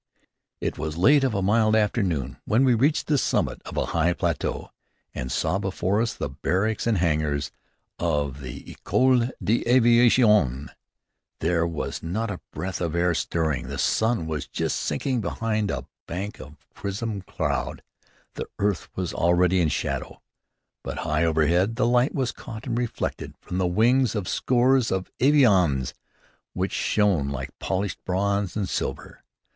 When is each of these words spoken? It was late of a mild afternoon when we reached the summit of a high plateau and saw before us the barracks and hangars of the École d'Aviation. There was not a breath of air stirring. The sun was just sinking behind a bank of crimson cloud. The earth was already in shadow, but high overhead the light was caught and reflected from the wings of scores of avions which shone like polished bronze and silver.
It 0.59 0.79
was 0.79 0.97
late 0.97 1.23
of 1.23 1.35
a 1.35 1.43
mild 1.43 1.75
afternoon 1.75 2.37
when 2.45 2.65
we 2.65 2.73
reached 2.73 3.05
the 3.05 3.19
summit 3.19 3.61
of 3.65 3.77
a 3.77 3.85
high 3.93 4.13
plateau 4.13 4.71
and 5.13 5.31
saw 5.31 5.59
before 5.59 6.01
us 6.01 6.15
the 6.15 6.27
barracks 6.27 6.87
and 6.87 6.97
hangars 6.97 7.51
of 7.99 8.41
the 8.41 8.63
École 8.63 9.29
d'Aviation. 9.43 10.71
There 11.37 11.67
was 11.67 12.01
not 12.01 12.31
a 12.31 12.41
breath 12.51 12.81
of 12.81 12.95
air 12.95 13.13
stirring. 13.13 13.67
The 13.67 13.77
sun 13.77 14.25
was 14.25 14.47
just 14.47 14.77
sinking 14.77 15.21
behind 15.21 15.69
a 15.69 15.85
bank 16.07 16.39
of 16.41 16.57
crimson 16.73 17.21
cloud. 17.21 17.83
The 18.33 18.47
earth 18.57 18.89
was 18.95 19.13
already 19.13 19.61
in 19.61 19.69
shadow, 19.69 20.19
but 20.81 20.97
high 21.05 21.25
overhead 21.25 21.75
the 21.75 21.85
light 21.85 22.15
was 22.15 22.31
caught 22.31 22.65
and 22.65 22.75
reflected 22.75 23.35
from 23.39 23.59
the 23.59 23.67
wings 23.67 24.15
of 24.15 24.27
scores 24.27 24.91
of 24.91 25.11
avions 25.19 25.93
which 26.53 26.71
shone 26.73 27.29
like 27.29 27.51
polished 27.59 28.03
bronze 28.03 28.57
and 28.57 28.67
silver. 28.67 29.23